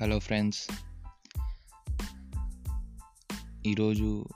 Hello 0.00 0.18
friends 0.18 0.68
ఈరోజు 3.66 4.28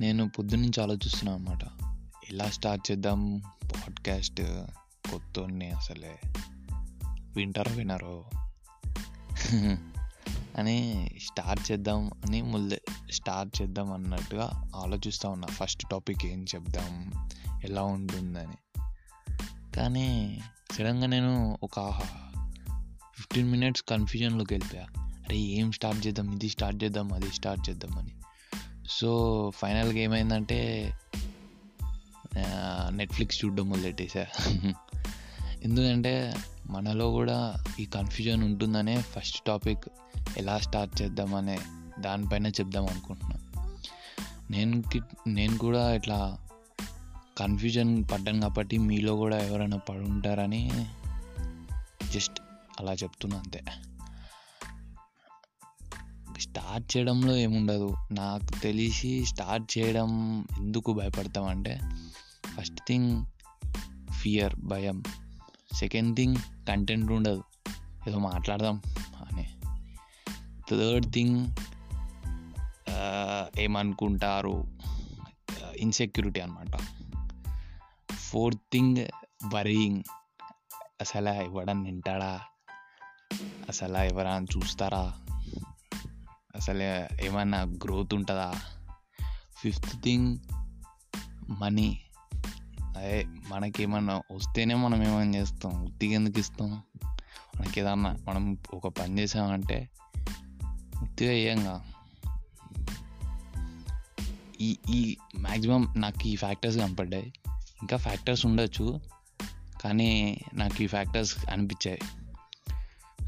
నేను 0.00 0.28
పొద్దున్నుంచి 0.28 0.82
ఆలోచిస్తున్నాను 0.82 1.38
అనమాట 1.38 1.92
ఎలా 2.30 2.50
స్టార్ట్ 2.50 2.90
చేద్దాం? 2.90 3.42
పాడ్కాస్ట్ 3.64 4.42
కొత్తోడిని 5.10 5.70
అసలే. 5.70 6.20
వింటారో 7.36 7.72
వినరో? 7.72 8.24
అని 10.58 11.10
స్టార్ట్ 11.20 11.72
చేద్దాం 11.72 12.06
అని 12.06 12.42
ముందే 12.42 12.80
స్టార్ట్ 13.10 13.62
చేద్దాం 13.62 13.92
అన్నట్టుగా 13.92 14.70
ఆలోచిస్తూ 14.76 15.28
ఉన్నా. 15.28 15.48
ఫస్ట్ 15.48 15.84
టాపిక్ 15.90 16.26
ఏం 16.26 16.46
చెప్దాం? 16.54 17.12
ఎలా 17.64 17.82
ఉంటుందని. 17.82 18.82
కానీ 19.76 20.40
సడన్గా 20.72 21.06
నేను 21.06 21.58
ఒక 21.62 22.02
ఫిఫ్టీన్ 23.18 23.50
మినిట్స్ 23.50 23.82
కన్ఫ్యూజన్లోకి 23.82 24.54
వెళ్ళిపోయా. 24.54 24.86
అరే 24.98 25.36
ఏం 25.36 25.72
స్టార్ట్ 25.72 26.06
చేద్దాం? 26.06 26.34
ఇది 26.34 26.48
స్టార్ట్ 26.48 26.84
చేద్దాం? 26.84 27.12
అది 27.12 27.30
స్టార్ట్ 27.32 27.70
చేద్దాం 27.70 27.98
అని. 27.98 28.10
సో 28.88 29.52
ఫైనల్గా 29.54 29.98
ఏమైందంటే 29.98 30.92
నెట్ఫ్లిక్స్ 32.88 33.44
చూడడం 33.44 33.68
మొదలెట్టేసా. 33.68 34.26
ఎందుకంటే 35.62 36.34
మనలో 36.66 37.10
కూడా 37.10 37.64
ఈ 37.80 37.84
కన్ఫ్యూజన్ 37.84 38.42
ఉంటుందనే 38.42 39.02
ఫస్ట్ 39.02 39.44
టాపిక్ 39.44 39.84
ఎలా 40.38 40.58
స్టార్ట్ 40.58 41.02
చేద్దామనే 41.02 41.58
దానిపైన 42.00 42.46
చెప్దాం 42.46 42.86
అనుకుంటున్నా. 42.86 43.36
నేను 44.50 44.82
నేను 45.26 45.58
కూడా 45.58 45.94
ఇట్లా 45.94 46.38
కన్ఫ్యూజన్ 47.38 48.04
పడ్డాను 48.12 48.40
కాబట్టి 48.40 48.78
మీలో 48.78 49.16
కూడా 49.16 49.38
ఎవరైనా 49.38 49.76
పడి 49.76 49.98
ఉంటారని 49.98 50.86
జస్ట్ 52.12 52.40
అలా 52.80 52.92
చెప్తున్నా 52.92 53.38
అంతే. 53.38 53.64
స్టార్ట్ 56.40 56.96
చేయడంలో 56.96 57.36
ఏముండదు. 57.36 57.94
నాకు 58.12 58.60
తెలిసి 58.60 59.24
స్టార్ట్ 59.24 59.78
చేయడం 59.78 60.40
ఎందుకు 60.58 60.92
భయపడతామంటే 60.92 61.80
ఫస్ట్ 62.56 62.80
థింగ్ 62.88 63.26
ఫియర్ 64.12 64.56
భయం. 64.56 65.02
సెకండ్ 65.74 66.16
థింగ్ 66.16 66.36
కంటెంట్ 66.68 67.12
ఉండదు. 67.12 67.44
ఏదో 68.08 68.18
మాట్లాడదాం 68.18 68.82
అని. 69.32 69.50
థర్డ్ 70.70 71.12
థింగ్ 71.12 71.46
ఏమనుకుంటారు? 73.58 74.70
ఇన్సెక్యూరిటీ 75.76 76.40
అనమాట 76.40 76.78
ఫోర్త్ 78.12 78.60
థింగ్ 78.72 78.96
వరీయింగ్. 79.54 80.02
అసలు 81.00 81.28
ఇవ్వడం 81.28 81.84
తింటాడా 81.84 82.40
అసలు 83.68 83.98
ఎవరైనా 83.98 84.46
చూస్తారా? 84.56 85.12
అసలు 86.56 86.82
ఏమైనా 87.24 87.62
గ్రోత్ 87.62 88.14
ఉంటుందా? 88.14 88.54
Fifth 89.62 90.02
thing 90.02 90.38
money. 91.50 92.00
అదే 92.96 93.26
మనకేమన్నా 93.48 94.22
వస్తేనే 94.32 94.74
మనం 94.74 95.08
ఏమైనా 95.08 95.38
చేస్తాం? 95.38 95.84
ఉత్తికి 95.84 96.14
ఎందుకు 96.14 96.38
ఇస్తాం? 96.38 96.82
మనకి 97.56 97.80
ఏదన్నా 97.80 98.16
మనం 98.28 98.58
ఒక 98.74 98.88
పని 98.88 99.18
చేసామంటే 99.18 99.88
ఉత్తిగా 101.02 101.30
వేయంగా 101.30 101.92
ఈ 104.60 104.76
ఈ 104.90 105.16
మ్యాక్సిమం 105.38 105.94
నాకు 105.96 106.28
ఈ 106.28 106.36
ఫ్యాక్టర్స్ 106.36 106.78
కనపడ్డాయి. 106.78 107.32
ఇంకా 107.80 107.96
ఫ్యాక్టర్స్ 107.96 108.46
ఉండొచ్చు 108.46 109.00
కానీ 109.80 110.40
నాకు 110.54 110.82
ఈ 110.82 110.86
ఫ్యాక్టర్స్ 110.86 111.48
అనిపించాయి. 111.48 112.00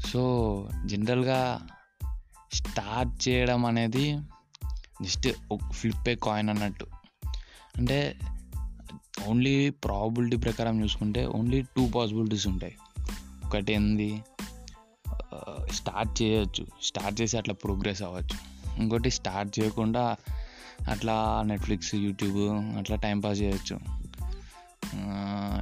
సో 0.05 0.69
జనరల్గా 0.85 1.67
స్టార్ట్ 2.53 3.29
చేయడం 3.29 3.65
అనేది 3.65 4.19
జస్ట్ 5.01 5.29
ఒక 5.51 5.71
ఫ్లిప్ 5.71 6.09
ఏ 6.09 6.15
కాయిన్ 6.15 6.49
అన్నట్టు. 6.49 6.85
అంటే 7.77 8.19
ఓన్లీ 9.27 9.69
ప్రాబిలిటీ 9.69 10.37
ప్రకారం 10.37 10.83
చూసుకుంటే 10.83 11.25
ఓన్లీ 11.25 11.61
టూ 11.61 11.89
పాసిబిలిటీస్ 11.89 12.47
ఉంటాయి. 12.47 12.75
ఒకటి 13.45 13.73
ఏంది? 13.73 14.23
స్టార్ట్ 15.73 16.21
చేయొచ్చు. 16.21 16.67
స్టార్ట్ 16.83 17.21
చేసి 17.21 17.37
అట్లా 17.37 17.53
ప్రోగ్రెస్ 17.53 18.01
అవ్వచ్చు. 18.01 18.51
ఇంకోటి 18.81 19.11
స్టార్ట్ 19.11 19.59
చేయకుండా 19.59 20.15
అట్లా 20.89 21.43
నెట్ఫ్లిక్స్ 21.45 21.95
యూట్యూబ్ 21.95 22.37
అట్లా 22.77 22.95
టైంపాస్ 22.95 23.41
చేయొచ్చు. 23.41 23.79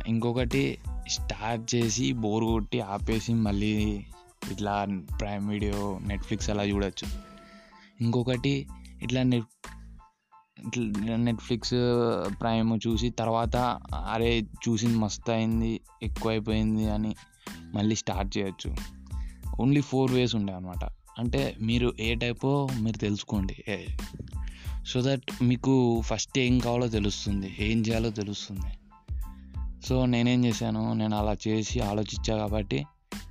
ఇంకొకటి 0.07 0.77
స్టార్ట్ 1.09 1.75
చేసి 1.75 2.13
బోర్ 2.13 2.44
కొట్టి 2.44 2.81
ఆపేసి 2.81 3.33
మళ్ళీ 3.33 4.06
ఇట్లా 4.51 4.88
ప్రైమ్ 5.22 5.50
వీడియో 5.50 6.00
నెట్ఫ్లిక్స్ 6.07 6.50
అలా 6.50 6.63
చూడొచ్చు. 6.63 7.07
ఇంకొకటి 8.01 8.67
ఇట్లా 9.01 9.23
నెట్ 9.23 9.69
ఇట్లా 10.67 11.16
నెట్ఫ్లిక్స్ 11.16 11.73
ప్రైమ్ 12.41 12.79
చూసి 12.88 13.09
తర్వాత 13.09 13.55
అరే 14.09 14.41
చూసింది 14.41 14.97
మస్తు 14.97 15.31
అయింది 15.31 15.79
ఎక్కువైపోయింది 16.03 16.89
అని 16.89 17.16
మళ్ళీ 17.73 17.95
స్టార్ట్ 17.95 18.38
చేయొచ్చు. 18.38 18.75
ఓన్లీ 19.61 19.81
ఫోర్ 19.81 20.11
వేస్ 20.11 20.35
ఉండే 20.35 20.53
అనమాట 20.53 20.85
అంటే 21.19 21.56
మీరు 21.61 21.94
ఏ 22.00 22.16
టైపో 22.16 22.67
మీరు 22.81 22.97
తెలుసుకోండి 22.97 23.63
సో 24.88 25.01
దట్ 25.01 25.44
మీకు 25.44 26.01
ఫస్ట్ 26.01 26.39
ఏం 26.39 26.59
కావాలో 26.59 26.88
తెలుస్తుంది 26.88 27.56
ఏం 27.59 27.81
చేయాలో 27.81 28.09
తెలుస్తుంది. 28.09 28.71
సో 29.85 30.06
నేనేం 30.06 30.45
చేశాను 30.45 30.94
నేను 30.94 31.17
అలా 31.17 31.38
చేసి 31.47 31.79
ఆలోచించా 31.79 32.38
కాబట్టి 32.38 32.85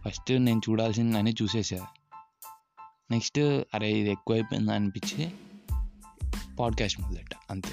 ఫస్ట్ 0.09 0.33
నేను 0.33 0.61
చూడాల్సిందని 0.71 1.35
చూసేసా. 1.43 1.87
నెక్స్ట్ 3.11 3.39
అరే 3.75 3.93
ఇది 3.93 4.11
ఎక్కువైపోయింది 4.11 4.73
అనిపించి 4.73 5.33
పాడ్కాస్ట్ 6.61 7.01
మొదలెట్ట 7.01 7.31
అంతే. 7.51 7.71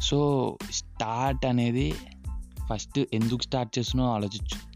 సో 0.00 0.58
స్టార్ట్ 0.70 1.46
అనేది 1.46 1.94
ఫస్ట్ 2.72 2.98
ఎందుకు 3.12 3.42
స్టార్ట్ 3.42 3.78
చేస్తున్నావు 3.78 4.12
ఆలోచించు. 4.12 4.74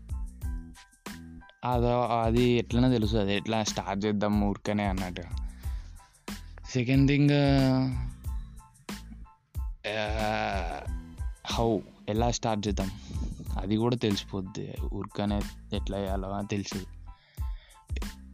అదో 1.68 2.00
అది 2.00 2.42
ఎట్లనే 2.42 2.90
తెలుసు 2.90 3.16
అది 3.16 3.34
ఎట్లా 3.34 3.64
స్టార్ట్ 3.64 4.04
చేద్దాం 4.04 4.42
ఊరికనే 4.42 4.84
అన్నట్టుగా 4.84 5.50
సెకండ్ 6.70 7.08
థింగ్ 7.08 7.30
హౌ 11.46 11.78
ఎలా 12.08 12.30
స్టార్ట్ 12.30 12.68
చేద్దాం? 12.68 12.90
అది 13.58 13.76
కూడా 13.76 13.96
తెలిసిపోద్ది. 13.96 14.74
ఊరికనే 14.94 15.40
ఎట్లా 15.76 15.98
చేయాలో 15.98 16.28
అని 16.28 16.46
తెలుసు 16.46 16.86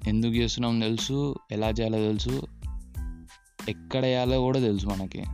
ఎందుకు 0.08 0.32
చేస్తున్నాం 0.32 0.80
తెలుసు 0.80 1.34
ఎలా 1.52 1.68
చేయాలో 1.68 1.98
తెలుసు 1.98 2.42
ఎక్కడ 3.68 4.04
వేయాలో 4.04 4.40
కూడా 4.40 4.60
తెలుసు 4.60 4.86
మనకి. 4.86 5.24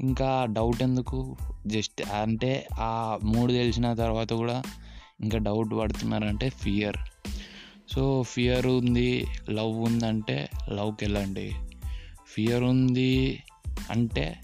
ఇంకా 0.00 0.46
డౌట్ 0.52 0.82
ఎందుకు? 0.82 1.36
జస్ట్ 1.66 2.02
అంటే 2.02 2.68
ఆ 2.74 3.18
మూడు 3.24 3.52
తెలిసిన 3.52 3.94
తర్వాత 3.94 4.32
కూడా 4.32 4.62
ఇంకా 5.20 5.38
డౌట్ 5.38 5.74
పడుతున్నారంటే 5.74 6.48
ఫియర్ 6.48 6.96
సో 7.92 8.22
ఫియర్ 8.22 8.66
ఉంది 8.66 9.26
లవ్ 9.50 9.80
ఉందంటే 9.80 10.48
లవ్కి 10.72 11.04
వెళ్ళండి. 11.04 11.52
ఫియర్ 12.26 12.62
ఉంది 12.62 13.42
అంటే 13.90 14.38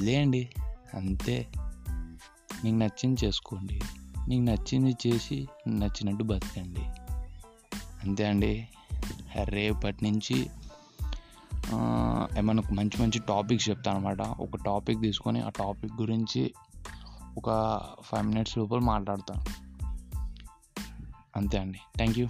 లేండి 0.00 0.48
అంతే. 0.94 1.46
నీకు 2.64 2.76
నచ్చింది 2.76 3.26
చేసుకోండి. 3.26 3.80
నీకు 4.28 4.42
నచ్చింది 4.42 4.96
చేసి 5.06 5.48
నచ్చినట్టు 5.68 6.24
బతకండి. 6.24 6.80
అంతే 8.04 8.26
అండి. 8.26 8.68
రేపటి 9.44 10.10
నుంచి 10.10 10.50
ఏమైనా 12.38 12.62
మంచి 12.72 13.02
మంచి 13.02 13.18
టాపిక్స్ 13.18 13.68
చెప్తాను 13.68 13.98
అనమాట 13.98 14.20
ఒక 14.20 14.56
టాపిక్ 14.66 15.00
తీసుకొని 15.00 15.40
ఆ 15.40 15.48
టాపిక్ 15.48 15.92
గురించి 15.92 16.52
ఒక 17.38 17.80
ఫైవ్ 18.02 18.26
మినిట్స్ 18.26 18.58
లోపల 18.58 18.78
మాట్లాడతాను. 18.78 19.44
అంతే 21.36 21.58
అండి. 21.58 21.78
Thank 21.96 22.18
you. 22.18 22.28